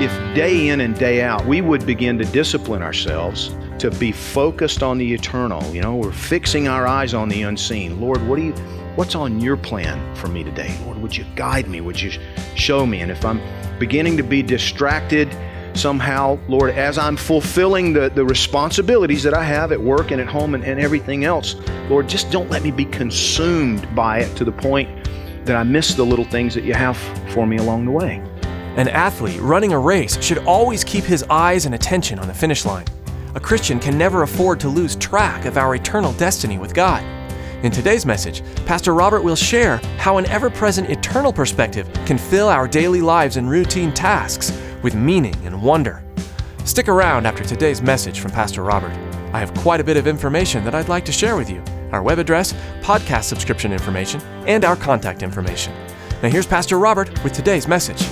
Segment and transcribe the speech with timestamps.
[0.00, 4.80] If day in and day out we would begin to discipline ourselves to be focused
[4.80, 8.00] on the eternal you know we're fixing our eyes on the unseen.
[8.00, 8.52] Lord what do you
[8.94, 10.78] what's on your plan for me today?
[10.84, 11.80] Lord would you guide me?
[11.80, 12.12] Would you
[12.54, 13.00] show me?
[13.00, 13.40] And if i'm
[13.80, 15.36] beginning to be distracted
[15.74, 20.28] somehow lord as i'm fulfilling the, the responsibilities that i have at work and at
[20.28, 21.56] home and, and everything else
[21.88, 24.88] lord just don't let me be consumed by it to the point
[25.44, 26.96] that i miss the little things that you have
[27.32, 28.27] for me along the way
[28.78, 32.64] An athlete running a race should always keep his eyes and attention on the finish
[32.64, 32.86] line.
[33.34, 37.02] A Christian can never afford to lose track of our eternal destiny with God.
[37.64, 42.48] In today's message, Pastor Robert will share how an ever present eternal perspective can fill
[42.48, 46.00] our daily lives and routine tasks with meaning and wonder.
[46.64, 48.92] Stick around after today's message from Pastor Robert.
[49.32, 52.04] I have quite a bit of information that I'd like to share with you our
[52.04, 55.72] web address, podcast subscription information, and our contact information.
[56.22, 58.06] Now, here's Pastor Robert with today's message.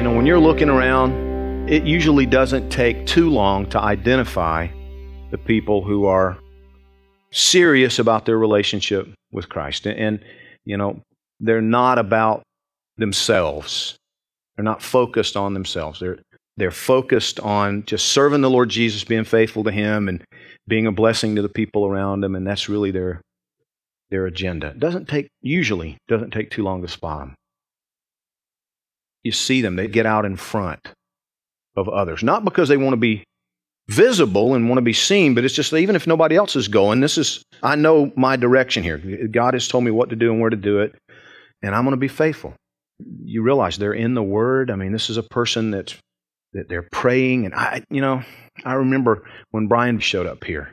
[0.00, 4.68] You know, when you're looking around, it usually doesn't take too long to identify
[5.30, 6.38] the people who are
[7.32, 9.86] serious about their relationship with Christ.
[9.86, 10.24] And,
[10.64, 11.02] you know,
[11.38, 12.40] they're not about
[12.96, 13.98] themselves.
[14.56, 16.00] They're not focused on themselves.
[16.00, 16.20] They're
[16.56, 20.24] they're focused on just serving the Lord Jesus, being faithful to him and
[20.66, 23.20] being a blessing to the people around them, and that's really their
[24.08, 24.68] their agenda.
[24.68, 27.34] It doesn't take usually doesn't take too long to spot them
[29.22, 30.80] you see them, they get out in front
[31.76, 32.22] of others.
[32.22, 33.24] Not because they want to be
[33.88, 36.68] visible and want to be seen, but it's just that even if nobody else is
[36.68, 38.98] going, this is, I know my direction here.
[39.28, 40.94] God has told me what to do and where to do it,
[41.62, 42.54] and I'm going to be faithful.
[43.24, 44.70] You realize they're in the Word.
[44.70, 45.96] I mean, this is a person that's,
[46.52, 47.46] that they're praying.
[47.46, 48.22] And I, you know,
[48.64, 50.72] I remember when Brian showed up here.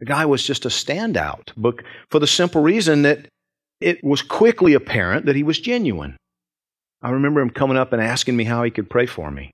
[0.00, 1.76] The guy was just a standout, but
[2.10, 3.26] for the simple reason that
[3.80, 6.16] it was quickly apparent that he was genuine.
[7.02, 9.50] I remember him coming up and asking me how he could pray for me.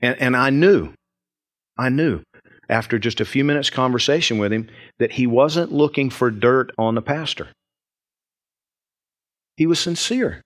[0.00, 0.92] And, and I knew,
[1.76, 2.22] I knew
[2.68, 4.68] after just a few minutes conversation with him
[4.98, 7.48] that he wasn't looking for dirt on the pastor.
[9.56, 10.42] He was sincere.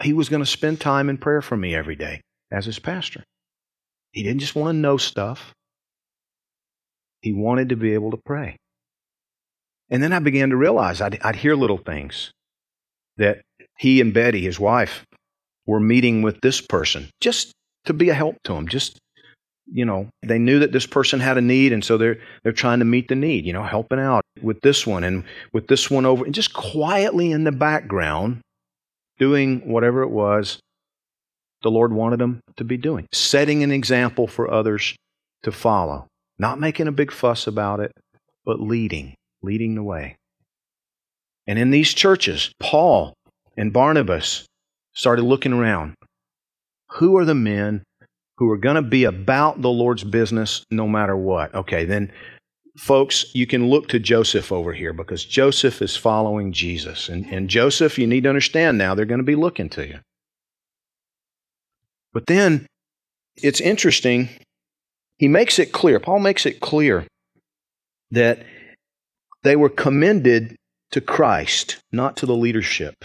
[0.00, 3.24] He was going to spend time in prayer for me every day as his pastor.
[4.12, 5.52] He didn't just want to know stuff.
[7.20, 8.56] He wanted to be able to pray.
[9.90, 12.30] And then I began to realize I'd, I'd hear little things
[13.16, 13.42] that
[13.78, 15.04] he and Betty, his wife,
[15.66, 17.52] were meeting with this person just
[17.86, 18.68] to be a help to him.
[18.68, 18.98] Just,
[19.66, 22.80] you know, they knew that this person had a need, and so they're they're trying
[22.80, 26.06] to meet the need, you know, helping out with this one and with this one
[26.06, 28.40] over, and just quietly in the background,
[29.18, 30.58] doing whatever it was
[31.62, 34.94] the Lord wanted them to be doing, setting an example for others
[35.42, 36.06] to follow,
[36.38, 37.92] not making a big fuss about it,
[38.44, 40.16] but leading, leading the way.
[41.46, 43.14] And in these churches, Paul
[43.58, 44.46] and Barnabas
[44.94, 45.94] started looking around.
[46.92, 47.82] Who are the men
[48.36, 51.52] who are going to be about the Lord's business no matter what?
[51.54, 52.12] Okay, then,
[52.78, 57.08] folks, you can look to Joseph over here because Joseph is following Jesus.
[57.08, 59.98] And, and Joseph, you need to understand now, they're going to be looking to you.
[62.12, 62.66] But then
[63.36, 64.28] it's interesting,
[65.18, 67.06] he makes it clear, Paul makes it clear
[68.12, 68.44] that
[69.42, 70.54] they were commended
[70.92, 73.04] to Christ, not to the leadership.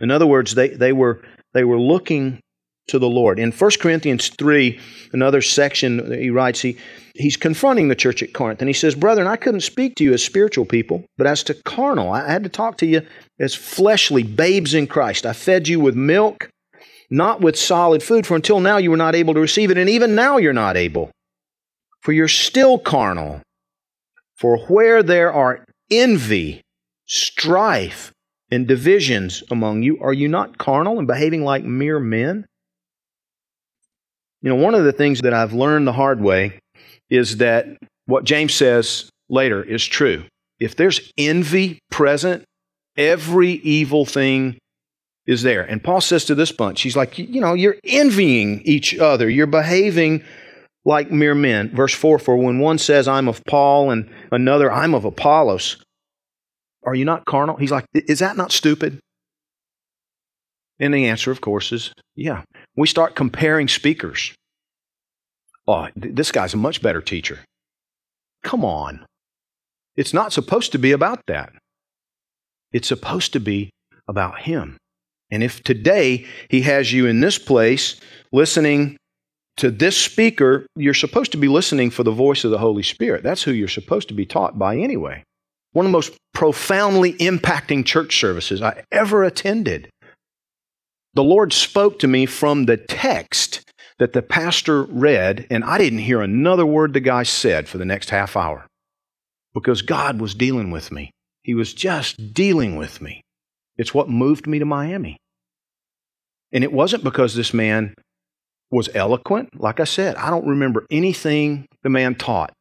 [0.00, 1.22] In other words, they, they, were,
[1.54, 2.40] they were looking
[2.88, 3.38] to the Lord.
[3.38, 4.78] In 1 Corinthians 3,
[5.12, 6.76] another section, he writes, he,
[7.14, 10.12] he's confronting the church at Corinth, and he says, Brethren, I couldn't speak to you
[10.12, 12.10] as spiritual people, but as to carnal.
[12.10, 13.02] I had to talk to you
[13.38, 15.26] as fleshly babes in Christ.
[15.26, 16.48] I fed you with milk,
[17.10, 19.88] not with solid food, for until now you were not able to receive it, and
[19.88, 21.10] even now you're not able.
[22.00, 23.42] For you're still carnal.
[24.36, 26.62] For where there are envy,
[27.06, 28.12] strife,
[28.50, 29.98] and divisions among you?
[30.00, 32.46] Are you not carnal and behaving like mere men?
[34.42, 36.60] You know, one of the things that I've learned the hard way
[37.10, 37.66] is that
[38.06, 40.24] what James says later is true.
[40.60, 42.44] If there's envy present,
[42.96, 44.58] every evil thing
[45.26, 45.62] is there.
[45.62, 49.28] And Paul says to this bunch, he's like, you know, you're envying each other.
[49.28, 50.24] You're behaving
[50.84, 51.70] like mere men.
[51.74, 55.76] Verse 4 For when one says, I'm of Paul, and another, I'm of Apollos,
[56.84, 57.56] are you not carnal?
[57.56, 58.98] He's like, is that not stupid?
[60.80, 62.42] And the answer, of course, is yeah.
[62.76, 64.34] We start comparing speakers.
[65.66, 67.40] Oh, this guy's a much better teacher.
[68.44, 69.04] Come on.
[69.96, 71.52] It's not supposed to be about that.
[72.72, 73.70] It's supposed to be
[74.06, 74.76] about him.
[75.30, 78.00] And if today he has you in this place
[78.32, 78.96] listening
[79.56, 83.22] to this speaker, you're supposed to be listening for the voice of the Holy Spirit.
[83.22, 85.24] That's who you're supposed to be taught by anyway.
[85.72, 89.90] One of the most profoundly impacting church services I ever attended.
[91.14, 93.62] The Lord spoke to me from the text
[93.98, 97.84] that the pastor read, and I didn't hear another word the guy said for the
[97.84, 98.66] next half hour
[99.52, 101.10] because God was dealing with me.
[101.42, 103.22] He was just dealing with me.
[103.76, 105.16] It's what moved me to Miami.
[106.52, 107.94] And it wasn't because this man
[108.70, 109.60] was eloquent.
[109.60, 112.52] Like I said, I don't remember anything the man taught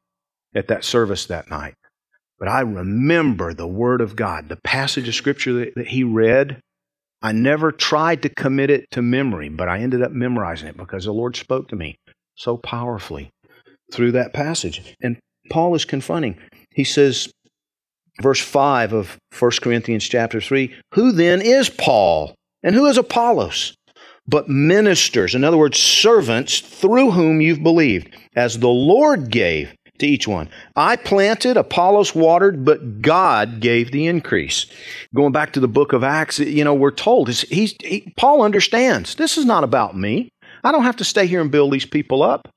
[0.55, 1.73] at that service that night.
[2.39, 6.59] But I remember the Word of God, the passage of Scripture that, that he read.
[7.21, 11.05] I never tried to commit it to memory, but I ended up memorizing it because
[11.05, 11.97] the Lord spoke to me
[12.35, 13.31] so powerfully
[13.91, 14.95] through that passage.
[15.01, 15.17] And
[15.49, 16.37] Paul is confronting.
[16.71, 17.31] He says,
[18.21, 22.35] verse 5 of 1 Corinthians chapter 3 Who then is Paul?
[22.63, 23.75] And who is Apollos?
[24.27, 30.07] But ministers, in other words, servants through whom you've believed, as the Lord gave to
[30.07, 30.49] each one.
[30.75, 34.65] I planted, Apollos watered, but God gave the increase.
[35.15, 39.15] Going back to the book of Acts, you know, we're told he's, he, Paul understands
[39.15, 40.29] this is not about me.
[40.63, 42.49] I don't have to stay here and build these people up.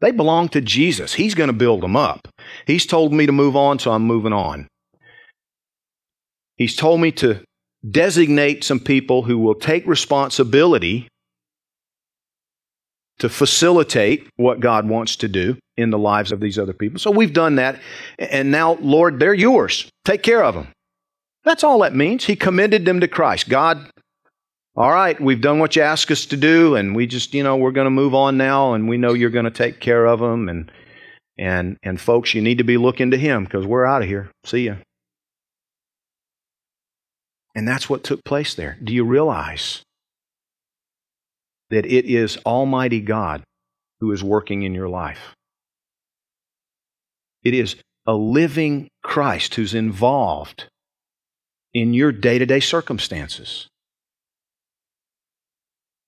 [0.00, 1.14] They belong to Jesus.
[1.14, 2.28] He's going to build them up.
[2.66, 4.68] He's told me to move on, so I'm moving on.
[6.56, 7.42] He's told me to
[7.88, 11.08] designate some people who will take responsibility
[13.18, 16.98] to facilitate what God wants to do in the lives of these other people.
[16.98, 17.80] So we've done that.
[18.18, 19.90] And now, Lord, they're yours.
[20.04, 20.68] Take care of them.
[21.44, 22.24] That's all that means.
[22.24, 23.48] He commended them to Christ.
[23.48, 23.90] God,
[24.76, 27.56] all right, we've done what you asked us to do, and we just, you know,
[27.56, 30.20] we're going to move on now, and we know you're going to take care of
[30.20, 30.48] them.
[30.48, 30.70] And,
[31.36, 34.30] and, and folks, you need to be looking to Him because we're out of here.
[34.44, 34.76] See ya.
[37.54, 38.78] And that's what took place there.
[38.82, 39.82] Do you realize
[41.70, 43.42] that it is Almighty God
[44.00, 45.34] who is working in your life?
[47.42, 47.76] It is
[48.06, 50.68] a living Christ who's involved
[51.74, 53.68] in your day to day circumstances.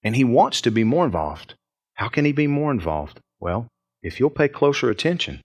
[0.03, 1.55] And He wants to be more involved.
[1.95, 3.21] How can He be more involved?
[3.39, 3.69] Well,
[4.03, 5.43] if you'll pay closer attention,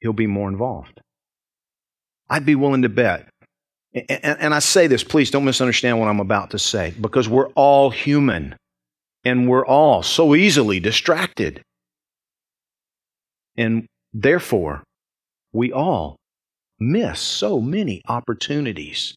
[0.00, 1.00] He'll be more involved.
[2.28, 3.28] I'd be willing to bet
[3.94, 7.90] and, I say this, please don't misunderstand what I'm about to say, because we're all
[7.90, 8.56] human
[9.24, 11.62] and we're all so easily distracted.
[13.56, 14.82] And therefore,
[15.52, 16.16] we all
[16.80, 19.14] miss so many opportunities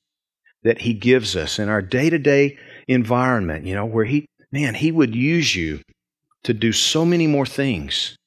[0.63, 4.75] that He gives us in our day to day environment, you know, where He, man,
[4.75, 5.81] He would use you
[6.43, 8.17] to do so many more things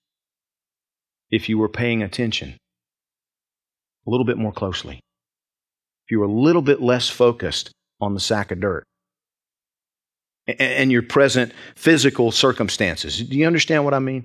[1.30, 2.56] if you were paying attention
[4.06, 5.00] a little bit more closely
[6.08, 8.84] if you were a little bit less focused on the sack of dirt
[10.58, 13.18] and your present physical circumstances.
[13.18, 14.24] Do you understand what I mean?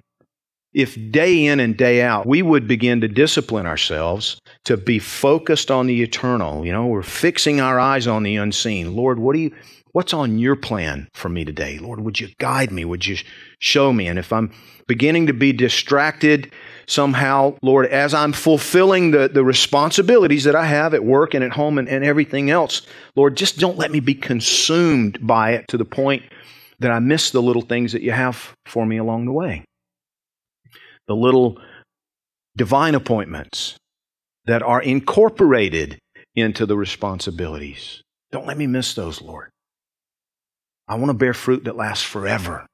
[0.74, 5.70] If day in and day out we would begin to discipline ourselves to be focused
[5.70, 8.96] on the eternal, you know, we're fixing our eyes on the unseen.
[8.96, 9.52] Lord, what do you
[9.92, 11.80] what's on your plan for me today?
[11.80, 12.86] Lord, would you guide me?
[12.86, 13.18] Would you
[13.60, 14.08] show me?
[14.08, 14.54] And if I'm
[14.88, 16.50] beginning to be distracted
[16.86, 21.54] somehow, Lord, as I'm fulfilling the, the responsibilities that I have at work and at
[21.54, 22.82] home and, and everything else,
[23.16, 26.24] Lord, just don't let me be consumed by it to the point
[26.80, 29.64] that I miss the little things that you have for me along the way.
[31.08, 31.60] The little
[32.56, 33.78] divine appointments
[34.46, 36.00] that are incorporated
[36.36, 38.02] into the responsibilities.
[38.32, 39.50] Don't let me miss those, Lord.
[40.88, 42.66] I want to bear fruit that lasts forever.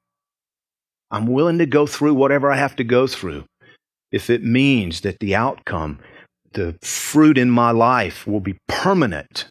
[1.10, 3.44] I'm willing to go through whatever I have to go through
[4.12, 5.98] if it means that the outcome,
[6.52, 9.46] the fruit in my life will be permanent.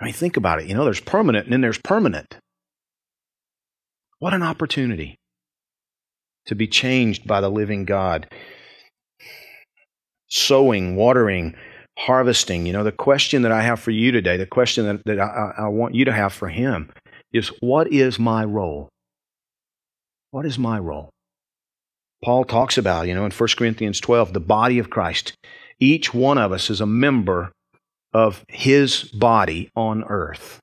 [0.00, 0.68] I mean, think about it.
[0.68, 2.36] You know, there's permanent and then there's permanent.
[4.18, 5.16] What an opportunity
[6.46, 8.26] to be changed by the living God.
[10.28, 11.54] Sowing, watering,
[11.98, 15.20] harvesting, you know, the question that I have for you today, the question that, that
[15.20, 16.90] I, I want you to have for him
[17.32, 18.88] is what is my role?
[20.30, 21.11] What is my role?
[22.22, 25.32] Paul talks about, you know, in 1 Corinthians 12, the body of Christ.
[25.80, 27.50] Each one of us is a member
[28.14, 30.60] of his body on earth.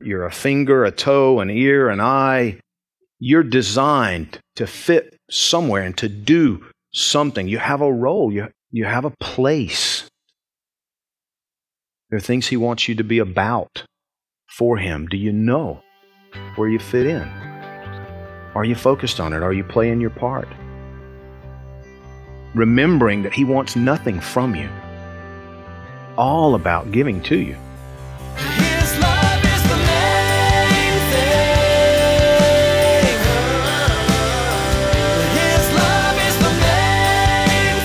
[0.00, 2.60] You're a finger, a toe, an ear, an eye.
[3.18, 7.48] You're designed to fit somewhere and to do something.
[7.48, 10.08] You have a role, you, you have a place.
[12.08, 13.84] There are things he wants you to be about
[14.48, 15.06] for him.
[15.06, 15.82] Do you know
[16.56, 17.39] where you fit in?
[18.54, 19.42] Are you focused on it?
[19.44, 20.48] Are you playing your part?
[22.54, 24.68] Remembering that he wants nothing from you,
[26.18, 27.54] all about giving to you.
[28.36, 31.60] His love is the main thing.
[35.38, 37.76] His love is the main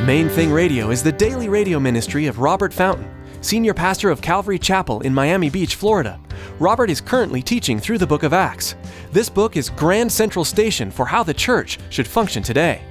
[0.00, 0.06] thing.
[0.06, 3.08] Main Thing Radio is the daily radio ministry of Robert Fountain,
[3.46, 6.18] senior pastor of Calvary Chapel in Miami Beach, Florida.
[6.58, 8.74] Robert is currently teaching through the book of Acts.
[9.12, 12.82] This book is grand central station for how the church should function today.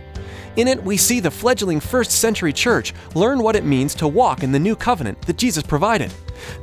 [0.55, 4.43] In it, we see the fledgling first century church learn what it means to walk
[4.43, 6.13] in the new covenant that Jesus provided.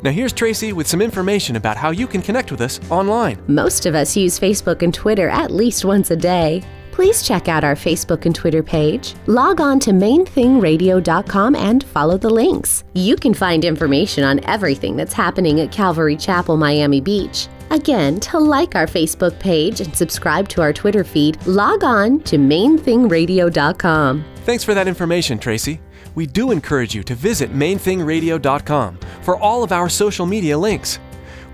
[0.03, 3.43] Now, here's Tracy with some information about how you can connect with us online.
[3.47, 6.63] Most of us use Facebook and Twitter at least once a day.
[6.93, 9.15] Please check out our Facebook and Twitter page.
[9.27, 12.85] Log on to mainthingradio.com and follow the links.
[12.93, 17.49] You can find information on everything that's happening at Calvary Chapel, Miami Beach.
[17.71, 22.37] Again, to like our Facebook page and subscribe to our Twitter feed, log on to
[22.37, 24.25] mainthingradio.com.
[24.45, 25.81] Thanks for that information, Tracy.
[26.15, 30.99] We do encourage you to visit mainthingradio.com for all of our social media links.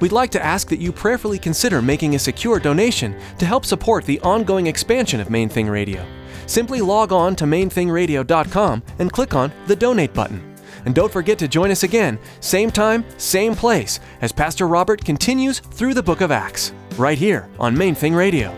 [0.00, 4.05] We'd like to ask that you prayerfully consider making a secure donation to help support
[4.05, 6.07] the ongoing expansion of Main Thing Radio.
[6.47, 10.55] Simply log on to mainthingradio.com and click on the donate button.
[10.85, 15.59] And don't forget to join us again, same time, same place, as Pastor Robert continues
[15.59, 18.57] through the book of Acts, right here on Main Thing Radio.